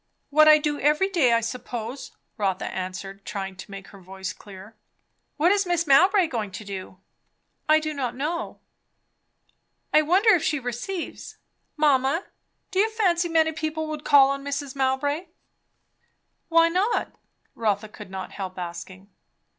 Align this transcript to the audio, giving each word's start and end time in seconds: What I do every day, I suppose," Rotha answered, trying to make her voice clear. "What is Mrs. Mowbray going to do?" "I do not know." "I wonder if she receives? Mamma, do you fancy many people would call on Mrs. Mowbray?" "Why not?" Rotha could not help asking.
What 0.31 0.47
I 0.47 0.57
do 0.57 0.79
every 0.79 1.09
day, 1.11 1.31
I 1.31 1.41
suppose," 1.41 2.13
Rotha 2.35 2.65
answered, 2.65 3.23
trying 3.23 3.55
to 3.57 3.69
make 3.69 3.89
her 3.89 4.01
voice 4.01 4.33
clear. 4.33 4.75
"What 5.37 5.51
is 5.51 5.65
Mrs. 5.65 5.85
Mowbray 5.85 6.25
going 6.25 6.49
to 6.53 6.65
do?" 6.65 6.97
"I 7.69 7.79
do 7.79 7.93
not 7.93 8.15
know." 8.15 8.59
"I 9.93 10.01
wonder 10.01 10.31
if 10.33 10.41
she 10.43 10.59
receives? 10.59 11.37
Mamma, 11.77 12.25
do 12.71 12.79
you 12.79 12.89
fancy 12.89 13.29
many 13.29 13.51
people 13.51 13.85
would 13.89 14.03
call 14.03 14.31
on 14.31 14.43
Mrs. 14.43 14.75
Mowbray?" 14.75 15.27
"Why 16.49 16.67
not?" 16.67 17.11
Rotha 17.53 17.87
could 17.87 18.09
not 18.09 18.31
help 18.31 18.57
asking. 18.57 19.07